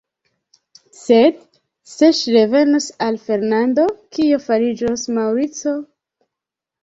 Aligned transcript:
Sed 0.99 1.35
se 1.89 2.07
ŝi 2.19 2.31
revenos 2.35 2.87
al 3.07 3.19
Fernando, 3.27 3.85
kio 4.17 4.41
fariĝos 4.47 5.03
Maŭrico? 5.19 5.75